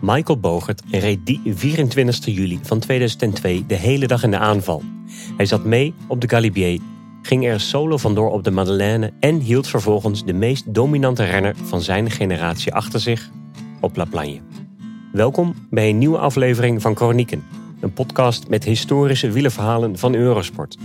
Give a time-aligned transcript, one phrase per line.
[0.00, 4.82] Michael Bogert reed die 24 juli van 2002 de hele dag in de aanval.
[5.36, 6.80] Hij zat mee op de Galibier,
[7.22, 11.80] ging er solo vandoor op de Madeleine en hield vervolgens de meest dominante renner van
[11.80, 13.30] zijn generatie achter zich
[13.80, 14.40] op La Plagne.
[15.12, 17.44] Welkom bij een nieuwe aflevering van Chronieken,
[17.80, 20.76] een podcast met historische wielerverhalen van Eurosport.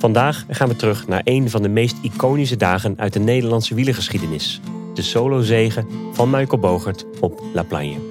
[0.00, 4.60] Vandaag gaan we terug naar een van de meest iconische dagen uit de Nederlandse wielergeschiedenis:
[4.94, 8.09] de solozege van Michael Bogert op La Plagne.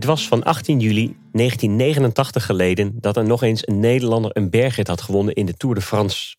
[0.00, 4.86] Het was van 18 juli 1989 geleden dat er nog eens een Nederlander een bergrit
[4.86, 6.36] had gewonnen in de Tour de France.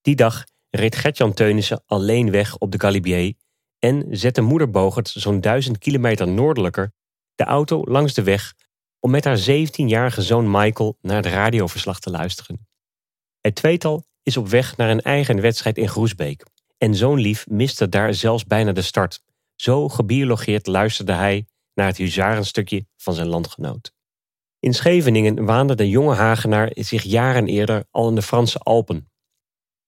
[0.00, 3.34] Die dag reed Gertjan Teunissen alleen weg op de Galibier
[3.78, 6.92] en zette moeder Bogert zo'n duizend kilometer noordelijker
[7.34, 8.54] de auto langs de weg
[9.00, 12.66] om met haar 17-jarige zoon Michael naar het radioverslag te luisteren.
[13.40, 16.42] Het tweetal is op weg naar een eigen wedstrijd in Groesbeek
[16.78, 19.22] en zoon lief miste daar zelfs bijna de start.
[19.54, 23.92] Zo gebiologeerd luisterde hij naar het huzarenstukje van zijn landgenoot.
[24.58, 29.10] In Scheveningen waande de jonge Hagenaar zich jaren eerder al in de Franse Alpen.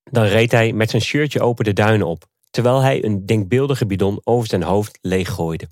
[0.03, 4.21] Dan reed hij met zijn shirtje open de duinen op, terwijl hij een denkbeeldige bidon
[4.25, 5.69] over zijn hoofd leeggooide.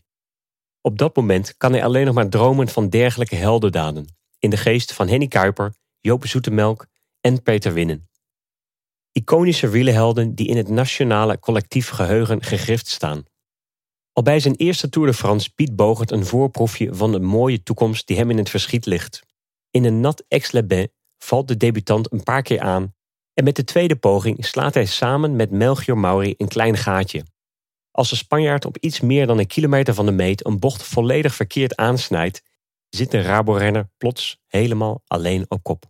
[0.81, 4.93] Op dat moment kan hij alleen nog maar dromen van dergelijke heldendaden, in de geest
[4.93, 6.87] van Henny Kuiper, Joop Zoetemelk
[7.21, 8.09] en Peter Winnen.
[9.13, 13.25] Iconische wielenhelden die in het nationale collectief geheugen gegrift staan.
[14.15, 18.07] Al bij zijn eerste Tour de France biedt Bogert een voorproefje van de mooie toekomst
[18.07, 19.23] die hem in het verschiet ligt.
[19.71, 20.89] In een nat Aix-les-Bains
[21.19, 22.95] valt de debutant een paar keer aan
[23.33, 27.25] en met de tweede poging slaat hij samen met Melchior Mauri een klein gaatje.
[27.91, 31.35] Als de Spanjaard op iets meer dan een kilometer van de meet een bocht volledig
[31.35, 32.43] verkeerd aansnijdt,
[32.89, 35.85] zit de Rabo-renner plots helemaal alleen op kop.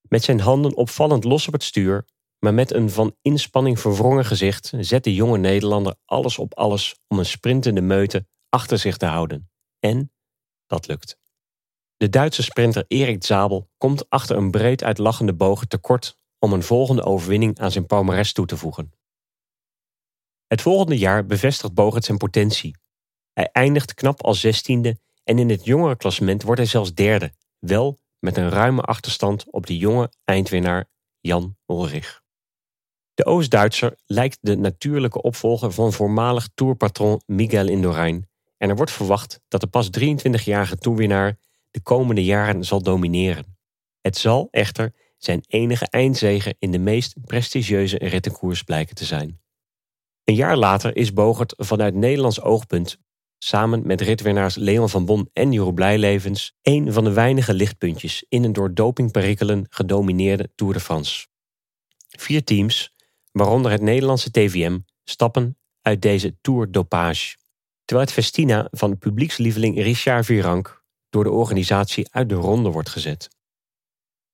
[0.00, 2.04] Met zijn handen opvallend los op het stuur
[2.44, 7.18] maar met een van inspanning verwrongen gezicht zet de jonge Nederlander alles op alles om
[7.18, 9.50] een sprintende meute achter zich te houden.
[9.78, 10.12] En
[10.66, 11.18] dat lukt.
[11.96, 17.04] De Duitse sprinter Erik Zabel komt achter een breed uitlachende bogen tekort om een volgende
[17.04, 18.92] overwinning aan zijn palmares toe te voegen.
[20.46, 22.76] Het volgende jaar bevestigt Bogert zijn potentie.
[23.32, 27.98] Hij eindigt knap als zestiende en in het jongere klassement wordt hij zelfs derde, wel
[28.18, 30.88] met een ruime achterstand op de jonge eindwinnaar
[31.20, 32.21] Jan Ulrich.
[33.22, 39.40] De Oost-Duitser lijkt de natuurlijke opvolger van voormalig tourpatron Miguel Indurain en er wordt verwacht
[39.48, 41.38] dat de pas 23-jarige toerwinnaar
[41.70, 43.56] de komende jaren zal domineren.
[44.00, 49.40] Het zal echter zijn enige eindzege in de meest prestigieuze rittenkoers blijken te zijn.
[50.24, 52.98] Een jaar later is Bogert vanuit Nederlands oogpunt,
[53.38, 58.44] samen met ritwinnaars Leon van Bon en Jeroen Blijlevens, een van de weinige lichtpuntjes in
[58.44, 61.26] een door dopingperikelen gedomineerde Tour de France.
[62.18, 62.91] Vier teams,
[63.32, 67.36] waaronder het Nederlandse TVM, stappen uit deze Tour dopage.
[67.84, 73.28] Terwijl het Festina van publiekslieveling Richard Virank door de organisatie uit de ronde wordt gezet.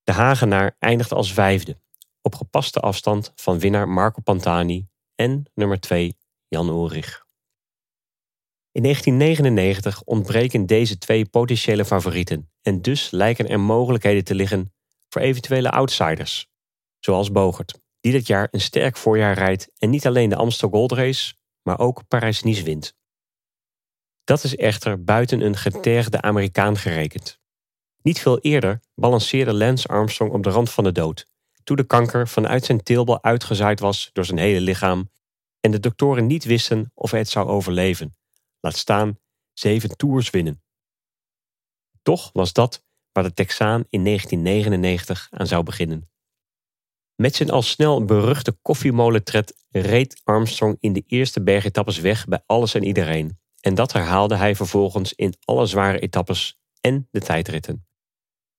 [0.03, 1.81] De Hagenaar eindigt als vijfde,
[2.23, 6.17] op gepaste afstand van winnaar Marco Pantani en nummer 2
[6.49, 7.27] Jan Ulrich.
[8.73, 14.73] In 1999 ontbreken deze twee potentiële favorieten en dus lijken er mogelijkheden te liggen
[15.09, 16.49] voor eventuele outsiders,
[16.99, 20.93] zoals Bogert die dit jaar een sterk voorjaar rijdt en niet alleen de Amstel Gold
[20.93, 22.95] Race, maar ook Parijs-Nice wint.
[24.25, 27.39] Dat is echter buiten een getergde Amerikaan gerekend.
[28.03, 31.27] Niet veel eerder balanceerde Lance Armstrong op de rand van de dood,
[31.65, 35.11] toen de kanker vanuit zijn teelbal uitgezaaid was door zijn hele lichaam
[35.61, 38.17] en de doktoren niet wisten of hij het zou overleven,
[38.61, 39.19] laat staan
[39.53, 40.63] zeven tours winnen.
[42.03, 46.09] Toch was dat waar de Texaan in 1999 aan zou beginnen.
[47.21, 52.75] Met zijn al snel beruchte koffiemolentred reed Armstrong in de eerste bergetappes weg bij alles
[52.75, 53.39] en iedereen.
[53.61, 57.87] En dat herhaalde hij vervolgens in alle zware etappes en de tijdritten.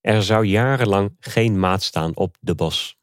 [0.02, 2.98] Er zou jarenlang geen maat staan op de bos.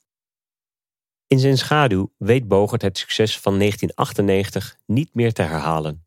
[1.27, 6.07] In zijn schaduw weet Bogert het succes van 1998 niet meer te herhalen.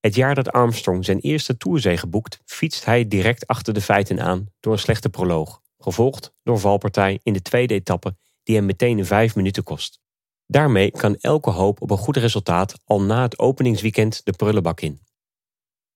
[0.00, 4.46] Het jaar dat Armstrong zijn eerste toerzege boekt, fietst hij direct achter de feiten aan
[4.60, 8.16] door een slechte proloog, gevolgd door valpartij in de tweede etappe
[8.48, 10.00] die hem meteen vijf minuten kost.
[10.46, 15.00] Daarmee kan elke hoop op een goed resultaat al na het openingsweekend de prullenbak in.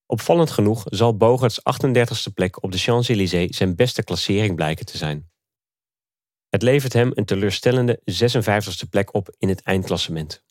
[0.06, 5.30] Opvallend genoeg zal Bogarts 38e plek op de Champs-Élysées zijn beste klassering blijken te zijn.
[6.48, 10.42] Het levert hem een teleurstellende 56e plek op in het eindklassement.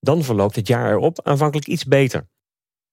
[0.00, 2.28] Dan verloopt het jaar erop aanvankelijk iets beter.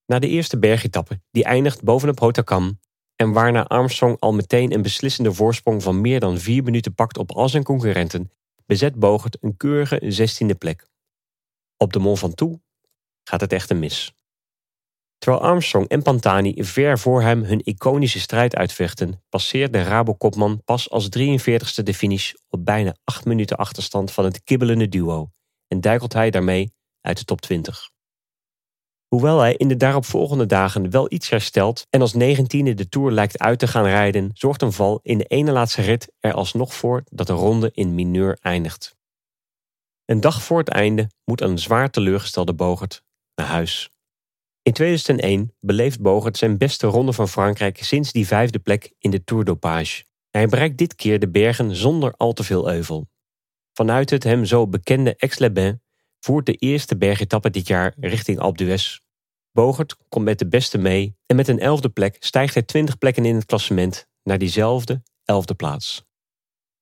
[0.06, 2.80] Na de eerste bergetappe, die eindigt bovenop Hotakam,
[3.16, 7.32] en waarna Armstrong al meteen een beslissende voorsprong van meer dan vier minuten pakt op
[7.32, 8.32] al zijn concurrenten,
[8.66, 10.88] bezet Bogert een keurige 16e plek.
[11.78, 12.60] Op de Mont Ventoux
[13.24, 14.14] gaat het echter mis.
[15.18, 20.90] Terwijl Armstrong en Pantani ver voor hem hun iconische strijd uitvechten, passeert de Rabo-kopman pas
[20.90, 25.30] als 43ste de finish op bijna 8 minuten achterstand van het kibbelende duo
[25.68, 27.94] en duikelt hij daarmee uit de top 20.
[29.16, 33.40] Hoewel hij in de daaropvolgende dagen wel iets herstelt en als negentiende de Tour lijkt
[33.40, 37.04] uit te gaan rijden, zorgt een val in de ene laatste rit er alsnog voor
[37.12, 38.96] dat de ronde in mineur eindigt.
[40.06, 43.04] Een dag voor het einde moet een zwaar teleurgestelde Bogert
[43.36, 43.90] naar huis.
[44.62, 49.24] In 2001 beleeft Bogert zijn beste ronde van Frankrijk sinds die vijfde plek in de
[49.24, 50.04] Tour d'Opage.
[50.30, 53.08] Hij bereikt dit keer de bergen zonder al te veel euvel.
[53.74, 55.78] Vanuit het hem zo bekende Aix-les-Bains
[56.20, 59.04] voert de eerste bergetappe dit jaar richting Alpe d'Huez.
[59.56, 63.26] Bogert komt met de beste mee en met een elfde plek stijgt hij 20 plekken
[63.26, 66.06] in het klassement naar diezelfde elfde plaats.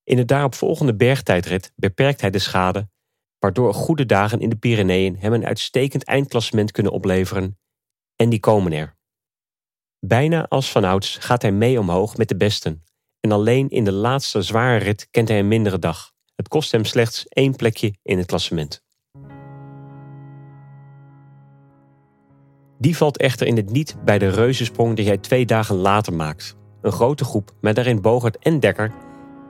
[0.03, 2.89] In de daaropvolgende bergtijdrit beperkt hij de schade,
[3.39, 7.59] waardoor goede dagen in de Pyreneeën hem een uitstekend eindklassement kunnen opleveren
[8.15, 8.97] en die komen er.
[9.99, 12.83] Bijna als vanouds gaat hij mee omhoog met de besten.
[13.19, 16.11] En alleen in de laatste zware rit kent hij een mindere dag.
[16.35, 18.82] Het kost hem slechts één plekje in het klassement.
[22.83, 26.55] Die valt echter in het niet bij de reuzensprong die hij twee dagen later maakt.
[26.81, 28.91] Een grote groep, met daarin Bogert en Dekker,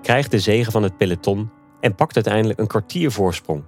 [0.01, 1.49] krijgt de zegen van het peloton
[1.79, 3.63] en pakt uiteindelijk een kwartier voorsprong.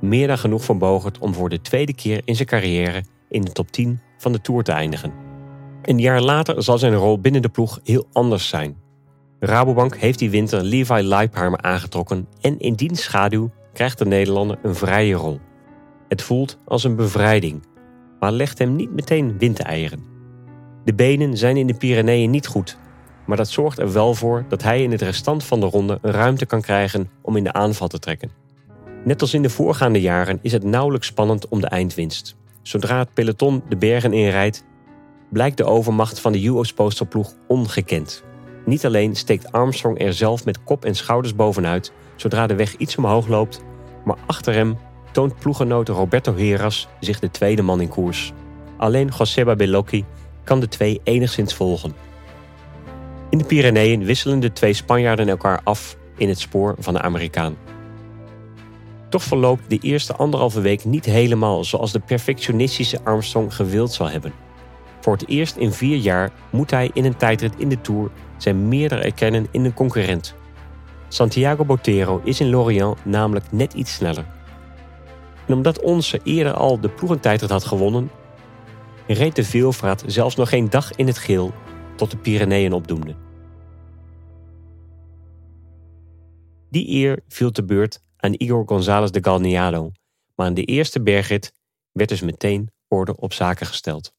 [0.00, 3.52] Meer dan genoeg van Bogert om voor de tweede keer in zijn carrière in de
[3.52, 5.12] top 10 van de Tour te eindigen.
[5.82, 8.76] Een jaar later zal zijn rol binnen de ploeg heel anders zijn.
[9.40, 14.74] Rabobank heeft die winter Levi Leipheimer aangetrokken en in diens schaduw krijgt de Nederlander een
[14.74, 15.40] vrije rol.
[16.08, 17.62] Het voelt als een bevrijding,
[18.20, 20.04] maar legt hem niet meteen windeieren.
[20.84, 22.78] De benen zijn in de Pyreneeën niet goed,
[23.26, 26.46] maar dat zorgt er wel voor dat hij in het restant van de ronde ruimte
[26.46, 28.30] kan krijgen om in de aanval te trekken.
[29.04, 32.36] Net als in de voorgaande jaren is het nauwelijks spannend om de eindwinst.
[32.62, 34.64] Zodra het peloton de bergen inrijdt,
[35.30, 38.24] blijkt de overmacht van de US Postal ploeg ongekend.
[38.64, 42.96] Niet alleen steekt Armstrong er zelf met kop en schouders bovenuit zodra de weg iets
[42.96, 43.62] omhoog loopt,
[44.04, 44.76] maar achter hem
[45.10, 48.32] toont ploegenoot Roberto Heras zich de tweede man in koers.
[48.76, 50.04] Alleen Joseba Bellocchi
[50.44, 51.94] kan de twee enigszins volgen.
[53.30, 57.56] In de Pyreneeën wisselen de twee Spanjaarden elkaar af in het spoor van de Amerikaan.
[59.08, 64.32] Toch verloopt de eerste anderhalve week niet helemaal zoals de perfectionistische Armstrong gewild zal hebben.
[65.00, 68.68] Voor het eerst in vier jaar moet hij in een tijdrit in de Tour zijn
[68.68, 70.34] meerdere erkennen in een concurrent.
[71.08, 74.24] Santiago Botero is in Lorient namelijk net iets sneller.
[75.50, 78.10] En omdat onze eerder al de ploegentijdrit had gewonnen,
[79.06, 81.52] reed de veelvraat zelfs nog geen dag in het geel
[81.96, 83.14] tot de Pyreneeën opdoemde.
[86.68, 89.90] Die eer viel te beurt aan Igor González de Galneado,
[90.34, 91.52] maar aan de eerste bergrit
[91.92, 94.14] werd dus meteen orde op zaken gesteld.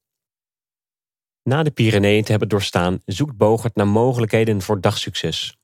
[1.43, 5.57] Na de Pyreneeën te hebben doorstaan, zoekt Bogert naar mogelijkheden voor dagsucces.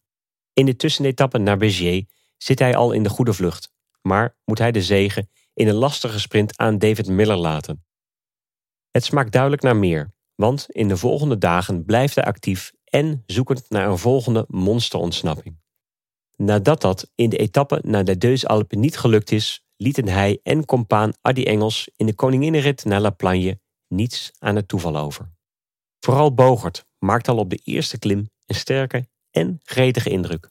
[0.53, 2.05] In de tussenetappe naar Béziers
[2.38, 3.71] zit hij al in de goede vlucht,
[4.01, 7.85] maar moet hij de zegen in een lastige sprint aan David Miller laten.
[8.91, 13.69] Het smaakt duidelijk naar meer, want in de volgende dagen blijft hij actief en zoekend
[13.69, 15.59] naar een volgende monsterontsnapping.
[16.35, 20.65] Nadat dat in de etappe naar de Deux Alpes niet gelukt is, lieten hij en
[20.65, 25.31] compaan Adi Engels in de koninginnenrit naar La Plagne niets aan het toeval over.
[25.99, 30.49] Vooral Bogert maakt al op de eerste klim een sterke en gretige indruk.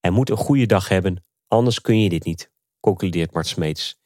[0.00, 2.50] Hij moet een goede dag hebben, anders kun je dit niet,
[2.80, 4.00] concludeert Mart Smeets,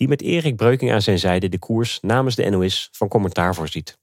[0.00, 3.98] die met Erik Breuking aan zijn zijde de koers namens de NOS van commentaar voorziet.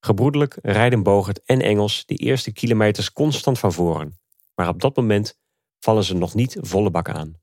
[0.00, 4.18] Gebroedelijk rijden Bogert en Engels de eerste kilometers constant van voren,
[4.54, 5.38] maar op dat moment
[5.78, 7.40] vallen ze nog niet volle bak aan.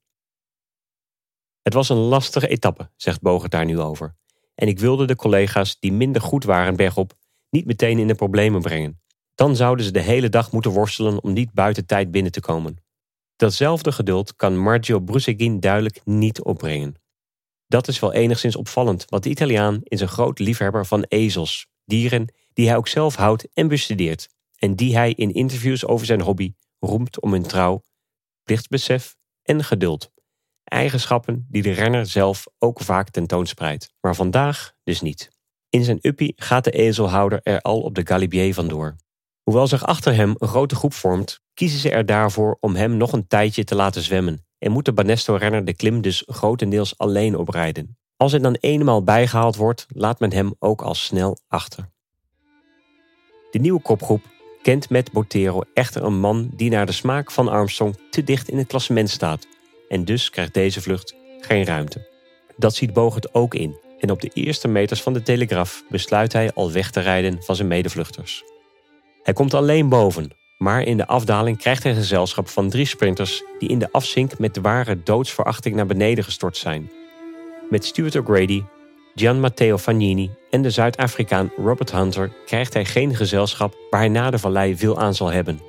[1.62, 4.16] Het was een lastige etappe, zegt Bogert daar nu over.
[4.56, 7.14] En ik wilde de collega's die minder goed waren bergop
[7.50, 9.02] niet meteen in de problemen brengen.
[9.36, 12.84] Dan zouden ze de hele dag moeten worstelen om niet buiten tijd binnen te komen.
[13.36, 16.99] Datzelfde geduld kan Margio Brusegin duidelijk niet opbrengen.
[17.70, 22.34] Dat is wel enigszins opvallend, want de Italiaan is een groot liefhebber van ezels, dieren
[22.54, 26.54] die hij ook zelf houdt en bestudeert, en die hij in interviews over zijn hobby
[26.80, 27.84] roemt om hun trouw,
[28.44, 30.12] plichtsbesef en geduld.
[30.64, 35.30] Eigenschappen die de renner zelf ook vaak tentoonspreidt, maar vandaag dus niet.
[35.70, 38.96] In zijn uppie gaat de ezelhouder er al op de Galibier vandoor.
[39.44, 43.14] Hoewel zich achter hem een grote groep vormt, kiezen ze er daarvoor om hem nog
[43.14, 47.98] een tijdje te laten zwemmen en moet de Banesto-renner de klim dus grotendeels alleen oprijden.
[48.18, 51.89] Als hij dan eenmaal bijgehaald wordt, laat men hem ook al snel achter.
[53.51, 54.22] De nieuwe kopgroep
[54.62, 58.58] kent met Botero echter een man die naar de smaak van Armstrong te dicht in
[58.58, 59.48] het klassement staat
[59.89, 62.08] en dus krijgt deze vlucht geen ruimte.
[62.58, 66.54] Dat ziet Bogert ook in en op de eerste meters van de telegraaf besluit hij
[66.54, 68.44] al weg te rijden van zijn medevluchters.
[69.24, 73.70] Hij komt alleen boven, maar in de afdaling krijgt hij gezelschap van drie sprinters die
[73.70, 76.92] in de afzink met ware doodsverachting naar beneden gestort zijn.
[77.70, 78.63] Met Stuart O'Grady,
[79.16, 84.30] Gian Matteo Fagnini en de Zuid-Afrikaan Robert Hunter krijgt hij geen gezelschap waar hij na
[84.30, 85.60] de vallei veel aan zal hebben.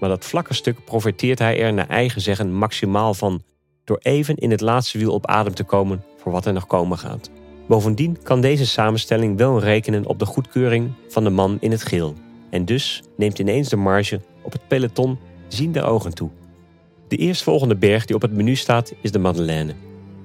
[0.00, 3.42] Maar dat vlakke stuk profiteert hij er naar eigen zeggen maximaal van,
[3.84, 6.98] door even in het laatste wiel op adem te komen voor wat er nog komen
[6.98, 7.30] gaat.
[7.68, 12.14] Bovendien kan deze samenstelling wel rekenen op de goedkeuring van de man in het geel.
[12.50, 16.30] En dus neemt ineens de marge op het peloton ziende ogen toe.
[17.08, 19.74] De eerstvolgende berg die op het menu staat is de Madeleine.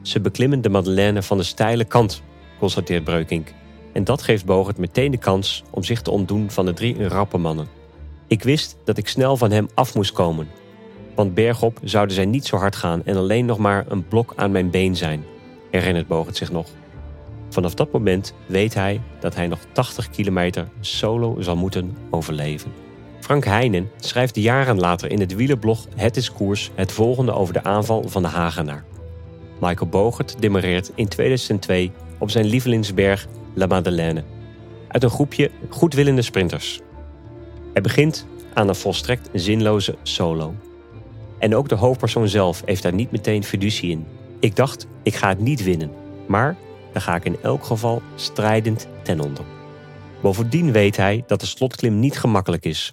[0.02, 2.22] Ze beklimmen de Madeleine van de steile kant,
[2.60, 3.54] constateert Breukink.
[3.94, 7.38] En dat geeft Bogert meteen de kans om zich te ontdoen van de drie rappe
[7.38, 7.68] mannen.
[8.28, 10.48] Ik wist dat ik snel van hem af moest komen.
[11.16, 14.52] Want bergop zouden zij niet zo hard gaan en alleen nog maar een blok aan
[14.52, 15.24] mijn been zijn,
[15.72, 16.68] herinnert Bogert zich nog.
[17.50, 22.91] Vanaf dat moment weet hij dat hij nog 80 kilometer solo zal moeten overleven.
[23.32, 27.64] Frank Heijnen schrijft jaren later in het wielerblog Het is Koers het volgende over de
[27.64, 28.84] aanval van de Hagenaar.
[29.60, 34.24] Michael Bogert demereert in 2002 op zijn lievelingsberg La Madeleine
[34.88, 36.82] uit een groepje goedwillende sprinters.
[37.74, 40.54] Hij begint aan een volstrekt zinloze solo.
[41.40, 44.06] En ook de hoofdpersoon zelf heeft daar niet meteen fiducie in.
[44.40, 45.92] Ik dacht, ik ga het niet winnen,
[46.28, 46.56] maar
[46.94, 49.46] dan ga ik in elk geval strijdend ten onder.
[50.22, 52.92] Bovendien weet hij dat de slotklim niet gemakkelijk is.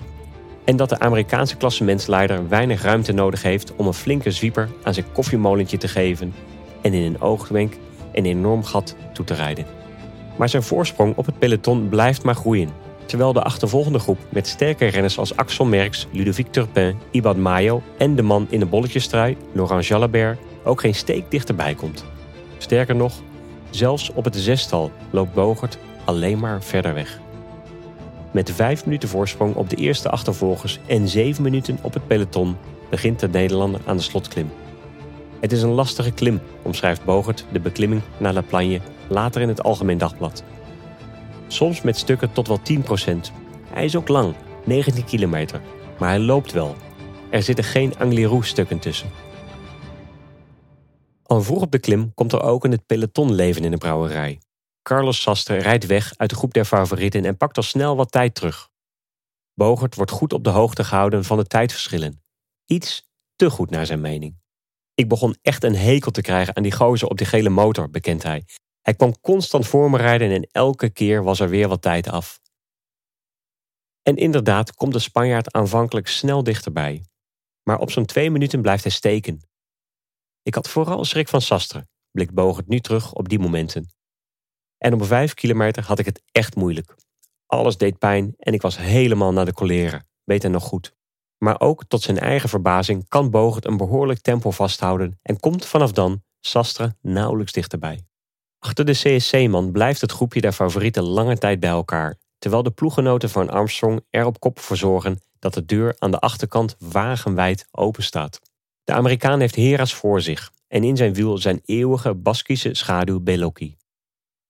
[0.68, 5.12] En dat de Amerikaanse klassementsleider weinig ruimte nodig heeft om een flinke zwieper aan zijn
[5.12, 6.34] koffiemolentje te geven
[6.82, 7.74] en in een oogwenk
[8.12, 9.66] een enorm gat toe te rijden.
[10.36, 12.70] Maar zijn voorsprong op het peloton blijft maar groeien.
[13.06, 18.16] Terwijl de achtervolgende groep met sterke renners als Axel Merckx, Ludovic Turpin, Ibad Mayo en
[18.16, 22.04] de man in de bolletjestrui, Laurent Jalabert, ook geen steek dichterbij komt.
[22.58, 23.12] Sterker nog,
[23.70, 27.18] Zelfs op het zestal loopt Bogert alleen maar verder weg.
[28.32, 32.56] Met vijf minuten voorsprong op de eerste achtervolgers en zeven minuten op het peloton
[32.90, 34.50] begint de Nederlander aan de slotklim.
[35.40, 39.62] Het is een lastige klim, omschrijft Bogert de beklimming naar La Plagne later in het
[39.62, 40.42] Algemeen Dagblad.
[41.46, 42.72] Soms met stukken tot wel 10%.
[43.72, 45.60] Hij is ook lang, 19 kilometer,
[45.98, 46.76] maar hij loopt wel.
[47.30, 49.10] Er zitten geen Angliru-stukken tussen.
[51.22, 54.38] Al vroeg op de klim komt er ook in het peloton leven in de brouwerij.
[54.88, 58.34] Carlos Sastre rijdt weg uit de groep der favorieten en pakt al snel wat tijd
[58.34, 58.70] terug.
[59.54, 62.22] Bogert wordt goed op de hoogte gehouden van de tijdverschillen.
[62.66, 64.36] Iets te goed naar zijn mening.
[64.94, 68.22] Ik begon echt een hekel te krijgen aan die gozer op die gele motor, bekent
[68.22, 68.44] hij.
[68.80, 72.40] Hij kwam constant voor me rijden en elke keer was er weer wat tijd af.
[74.02, 77.04] En inderdaad komt de Spanjaard aanvankelijk snel dichterbij.
[77.62, 79.40] Maar op zo'n twee minuten blijft hij steken.
[80.42, 83.97] Ik had vooral schrik van Sastre, blikt Bogert nu terug op die momenten.
[84.78, 86.94] En op vijf kilometer had ik het echt moeilijk.
[87.46, 90.96] Alles deed pijn en ik was helemaal naar de colère, weet hij nog goed.
[91.38, 95.92] Maar ook tot zijn eigen verbazing kan Bogert een behoorlijk tempo vasthouden en komt vanaf
[95.92, 98.00] dan Sastre nauwelijks dichterbij.
[98.58, 103.30] Achter de CSC-man blijft het groepje der favorieten lange tijd bij elkaar, terwijl de ploeggenoten
[103.30, 108.02] van Armstrong er op kop voor zorgen dat de deur aan de achterkant wagenwijd open
[108.02, 108.40] staat.
[108.84, 113.77] De Amerikaan heeft Heras voor zich en in zijn wiel zijn eeuwige Baskische schaduw Belocchi.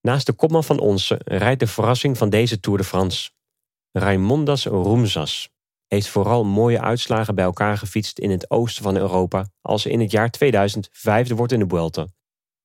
[0.01, 3.31] Naast de kopman van Onsen rijdt de verrassing van deze Tour de France.
[3.93, 5.49] Raimondas Roemsas
[5.87, 10.01] heeft vooral mooie uitslagen bij elkaar gefietst in het oosten van Europa als ze in
[10.01, 12.07] het jaar 2000 vijfde wordt in de Vuelta.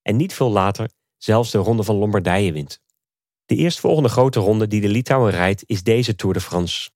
[0.02, 2.82] En niet veel later zelfs de Ronde van Lombardije wint.
[3.46, 6.90] De eerstvolgende grote ronde die de Litouwen rijdt is deze Tour de France.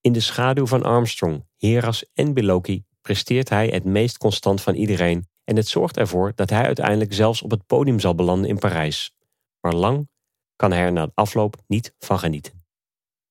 [0.00, 5.28] In de schaduw van Armstrong, Heras en Belocchi presteert hij het meest constant van iedereen
[5.44, 9.12] en het zorgt ervoor dat hij uiteindelijk zelfs op het podium zal belanden in Parijs.
[9.60, 10.08] Maar lang
[10.56, 12.66] kan hij er na afloop niet van genieten.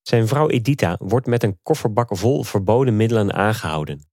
[0.01, 4.09] Zijn vrouw Edita wordt met een kofferbak vol verboden middelen aangehouden.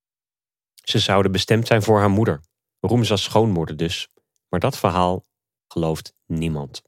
[0.75, 2.40] Ze zouden bestemd zijn voor haar moeder,
[2.80, 4.09] Roemza's schoonmoeder dus.
[4.49, 5.25] Maar dat verhaal
[5.68, 6.83] gelooft niemand.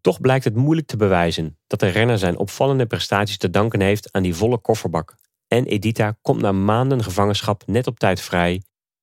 [0.00, 4.12] Toch blijkt het moeilijk te bewijzen dat de renner zijn opvallende prestaties te danken heeft
[4.12, 5.16] aan die volle kofferbak.
[5.46, 8.62] En Edita komt na maanden gevangenschap net op tijd vrij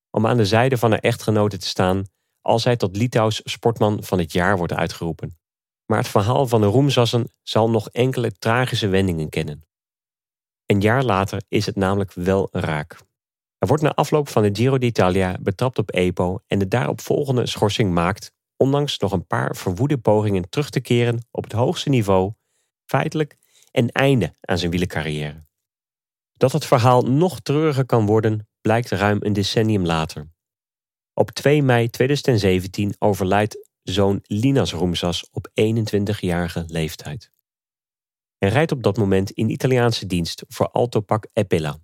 [0.10, 2.04] om aan de zijde van haar echtgenote te staan
[2.48, 5.38] als hij tot Litouws sportman van het jaar wordt uitgeroepen.
[5.86, 9.66] Maar het verhaal van de Roemsassen zal nog enkele tragische wendingen kennen.
[10.66, 12.98] Een jaar later is het namelijk wel raak.
[13.58, 17.94] Er wordt na afloop van de Giro d'Italia betrapt op EPO en de daaropvolgende schorsing
[17.94, 22.34] maakt, ondanks nog een paar verwoede pogingen terug te keren op het hoogste niveau,
[22.86, 23.38] feitelijk
[23.72, 25.46] een einde aan zijn wielercarrière.
[26.34, 30.36] Dat het verhaal nog treuriger kan worden, blijkt ruim een decennium later.
[31.20, 37.32] Op 2 mei 2017 overlijdt zoon Linas Roemsas op 21-jarige leeftijd.
[38.38, 41.80] Hij rijdt op dat moment in Italiaanse dienst voor Altopak Epela.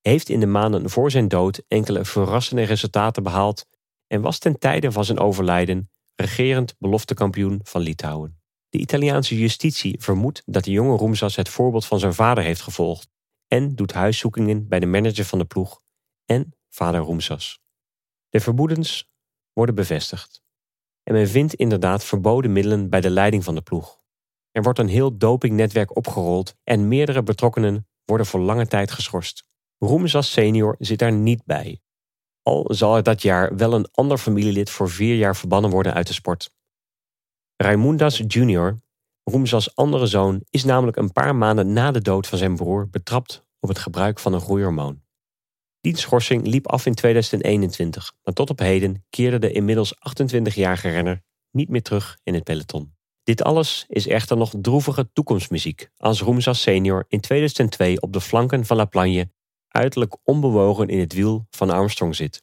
[0.00, 3.66] Heeft in de maanden voor zijn dood enkele verrassende resultaten behaald
[4.06, 8.40] en was ten tijde van zijn overlijden regerend beloftekampioen van Litouwen.
[8.68, 13.08] De Italiaanse justitie vermoedt dat de jonge Roemsas het voorbeeld van zijn vader heeft gevolgd
[13.46, 15.80] en doet huiszoekingen bij de manager van de ploeg
[16.24, 17.61] en vader Roemsas.
[18.32, 19.10] De vermoedens
[19.52, 20.42] worden bevestigd.
[21.02, 24.02] En men vindt inderdaad verboden middelen bij de leiding van de ploeg.
[24.50, 29.44] Er wordt een heel dopingnetwerk opgerold en meerdere betrokkenen worden voor lange tijd geschorst.
[29.78, 31.80] Roemsas senior zit daar niet bij.
[32.42, 36.06] Al zal er dat jaar wel een ander familielid voor vier jaar verbannen worden uit
[36.06, 36.50] de sport.
[37.56, 38.80] Raimundas junior,
[39.24, 43.46] Roemsas andere zoon, is namelijk een paar maanden na de dood van zijn broer betrapt
[43.60, 45.01] op het gebruik van een groeihormoon.
[45.82, 51.68] Die liep af in 2021, maar tot op heden keerde de inmiddels 28-jarige renner niet
[51.68, 52.94] meer terug in het peloton.
[53.22, 58.66] Dit alles is echter nog droevige toekomstmuziek als Roemsas senior in 2002 op de flanken
[58.66, 59.30] van La Plagne
[59.68, 62.42] uiterlijk onbewogen in het wiel van Armstrong zit.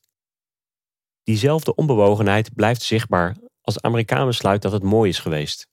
[1.23, 5.67] Diezelfde onbewogenheid blijft zichtbaar als Amerikaan besluit dat het mooi is geweest.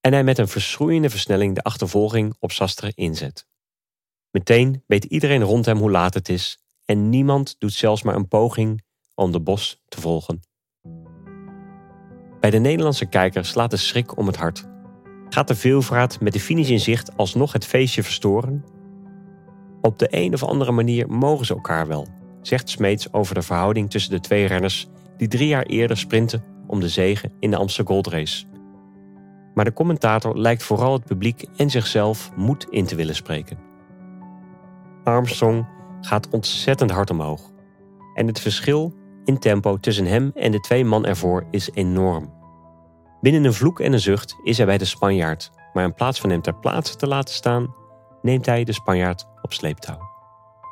[0.00, 3.46] En hij met een verschroeiende versnelling de achtervolging op Sastre inzet.
[4.30, 6.58] Meteen weet iedereen rond hem hoe laat het is
[6.88, 8.82] en niemand doet zelfs maar een poging
[9.14, 10.40] om de bos te volgen.
[12.40, 14.64] Bij de Nederlandse kijker slaat de schrik om het hart.
[15.28, 18.64] Gaat de veelvraat met de finish in zicht alsnog het feestje verstoren?
[19.80, 22.06] Op de een of andere manier mogen ze elkaar wel,
[22.42, 26.80] zegt Smeets over de verhouding tussen de twee renners die drie jaar eerder sprinten om
[26.80, 28.46] de zegen in de Amsterdam Gold Race.
[29.54, 33.58] Maar de commentator lijkt vooral het publiek en zichzelf moed in te willen spreken.
[35.04, 37.50] Armstrong gaat ontzettend hard omhoog.
[38.14, 42.32] En het verschil in tempo tussen hem en de twee man ervoor is enorm.
[43.20, 46.30] Binnen een vloek en een zucht is hij bij de Spanjaard, maar in plaats van
[46.30, 47.74] hem ter plaatse te laten staan,
[48.22, 49.98] neemt hij de Spanjaard op sleeptouw.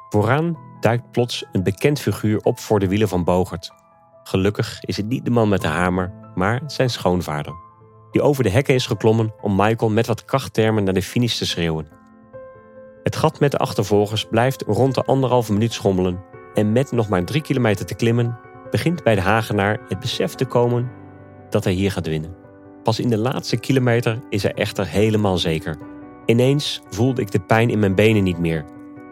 [0.08, 3.72] Vooraan duikt plots een bekend figuur op voor de wielen van Bogert.
[4.22, 7.54] Gelukkig is het niet de man met de hamer, maar zijn schoonvader,
[8.10, 11.46] die over de hekken is geklommen om Michael met wat krachttermen naar de finish te
[11.46, 11.95] schreeuwen.
[13.06, 16.18] Het gat met de achtervolgers blijft rond de anderhalve minuut schommelen
[16.54, 18.38] en met nog maar drie kilometer te klimmen
[18.70, 20.90] begint bij de Hagenaar het besef te komen
[21.50, 22.36] dat hij hier gaat winnen.
[22.82, 25.76] Pas in de laatste kilometer is hij echter helemaal zeker.
[26.24, 28.64] Ineens voelde ik de pijn in mijn benen niet meer,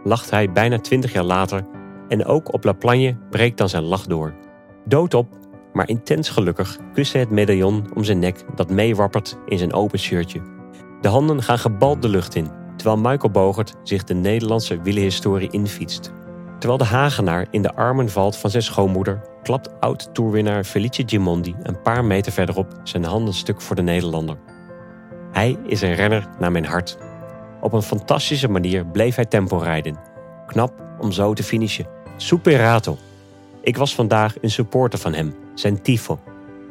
[0.05, 1.67] lacht hij bijna twintig jaar later
[2.09, 4.35] en ook op La Plagne breekt dan zijn lach door.
[4.85, 5.29] Doodop,
[5.73, 9.99] maar intens gelukkig, kust hij het medaillon om zijn nek dat meewappert in zijn open
[9.99, 10.41] shirtje.
[11.01, 16.13] De handen gaan gebald de lucht in terwijl Michael Bogert zich de Nederlandse wielerhistorie infietst.
[16.59, 21.83] Terwijl de Hagenaar in de armen valt van zijn schoonmoeder, klapt oud-toerwinnaar Felice Gimondi een
[21.83, 24.37] paar meter verderop zijn handen stuk voor de Nederlander.
[25.33, 26.99] Hij is een renner naar mijn hart.
[27.61, 29.99] Op een fantastische manier bleef hij tempo rijden.
[30.47, 31.87] Knap om zo te finishen.
[32.17, 32.97] Superato.
[33.61, 36.19] Ik was vandaag een supporter van hem, zijn tifo.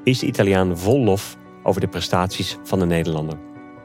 [0.03, 3.37] Is de Italiaan vol lof over de prestaties van de Nederlander.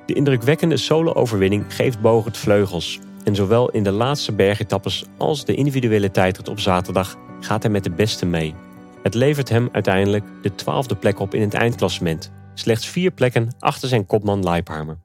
[0.09, 2.99] De indrukwekkende solo-overwinning geeft Bogert vleugels.
[3.25, 7.85] En zowel in de laatste bergetappes als de individuele tijdrit op zaterdag gaat hij met
[7.85, 8.55] de beste mee.
[9.03, 12.33] Het levert hem uiteindelijk de twaalfde plek op in het eindklassement.
[12.55, 14.99] Slechts vier plekken achter zijn kopman Leipharmer.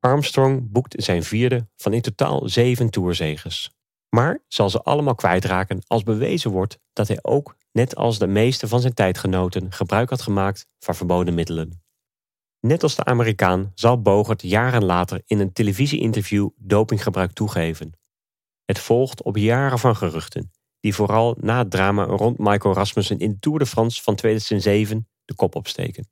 [0.00, 3.70] Armstrong boekt zijn vierde van in totaal zeven toerzegers.
[4.08, 8.68] Maar zal ze allemaal kwijtraken als bewezen wordt dat hij ook, net als de meeste
[8.68, 11.86] van zijn tijdgenoten, gebruik had gemaakt van verboden middelen.
[12.60, 17.92] Net als de Amerikaan zal Bogert jaren later in een televisieinterview dopinggebruik toegeven.
[18.64, 23.30] Het volgt op jaren van geruchten, die vooral na het drama rond Michael Rasmussen in
[23.30, 26.08] de Tour de France van 2007 de kop opsteken.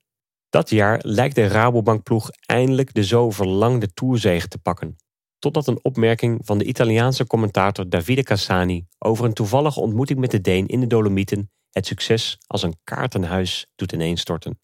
[0.48, 4.96] Dat jaar lijkt de Rabobankploeg eindelijk de zo verlangde Tourzege te pakken.
[5.38, 10.40] Totdat een opmerking van de Italiaanse commentator Davide Cassani over een toevallige ontmoeting met de
[10.40, 14.60] Deen in de Dolomieten het succes als een kaartenhuis doet ineenstorten.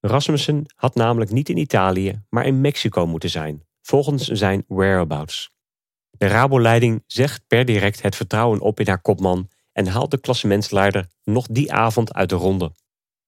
[0.00, 5.50] Rasmussen had namelijk niet in Italië, maar in Mexico moeten zijn, volgens zijn whereabouts.
[6.10, 11.08] De Rabo-leiding zegt per direct het vertrouwen op in haar kopman en haalt de klassementsleider
[11.24, 12.72] nog die avond uit de ronde.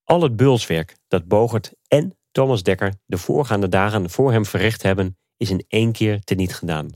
[0.05, 5.19] Al het beulswerk dat Bogert en Thomas Dekker de voorgaande dagen voor hem verricht hebben,
[5.37, 6.91] is in één keer teniet gedaan.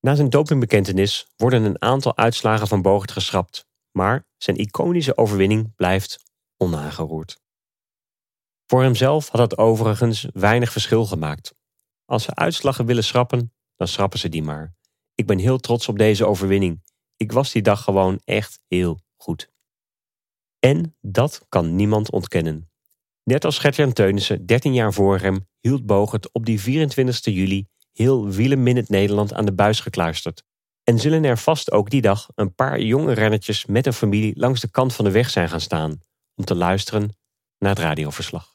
[0.00, 6.22] Na zijn dopingbekentenis worden een aantal uitslagen van Bogert geschrapt, maar zijn iconische overwinning blijft
[6.56, 7.42] onaangeroerd.
[8.66, 11.54] Voor hemzelf had het overigens weinig verschil gemaakt.
[12.04, 14.74] Als ze uitslagen willen schrappen, dan schrappen ze die maar.
[15.14, 16.82] Ik ben heel trots op deze overwinning.
[17.16, 19.52] Ik was die dag gewoon echt heel goed.
[20.58, 22.70] En dat kan niemand ontkennen.
[23.22, 28.28] Net als Gertjan Teunissen 13 jaar voor hem hield Bogert op die 24 juli heel
[28.28, 30.44] wielenminute Nederland aan de buis gekluisterd.
[30.82, 34.60] En zullen er vast ook die dag een paar jonge rennetjes met een familie langs
[34.60, 36.00] de kant van de weg zijn gaan staan
[36.34, 37.16] om te luisteren
[37.58, 38.53] naar het radioverslag.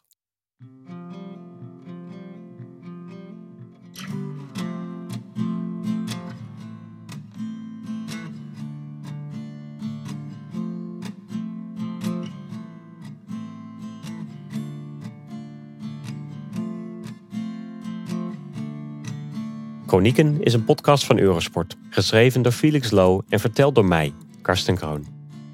[19.89, 24.75] Chronieken is een podcast van Eurosport, geschreven door Felix Low en verteld door mij, Karsten
[24.75, 25.05] Kroon.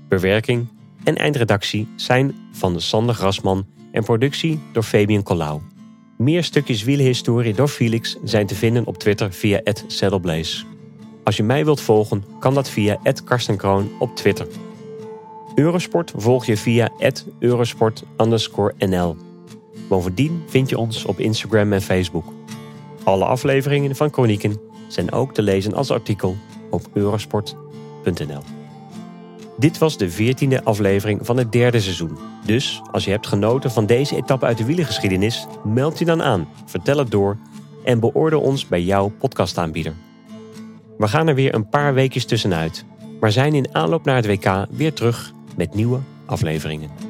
[0.07, 0.67] Bewerking
[1.03, 5.61] en eindredactie zijn van Sander Grasman en productie door Fabian Collau.
[6.17, 10.65] Meer stukjes wielenhistorie door Felix zijn te vinden op Twitter via @saddleblaze.
[11.23, 14.47] Als je mij wilt volgen, kan dat via @karstenkroon op Twitter.
[15.55, 16.89] Eurosport volg je via
[17.39, 19.17] eurosport_nl.
[19.87, 22.25] Bovendien vind je ons op Instagram en Facebook.
[23.05, 26.35] Alle afleveringen van Chronieken zijn ook te lezen als artikel
[26.69, 28.41] op eurosport.nl.
[29.57, 32.17] Dit was de veertiende aflevering van het derde seizoen.
[32.45, 36.47] Dus als je hebt genoten van deze etappe uit de wielengeschiedenis, meld je dan aan,
[36.65, 37.37] vertel het door
[37.83, 39.93] en beoordeel ons bij jouw podcastaanbieder.
[40.97, 42.85] We gaan er weer een paar weekjes tussenuit,
[43.19, 47.04] maar zijn in aanloop naar het WK weer terug met nieuwe afleveringen.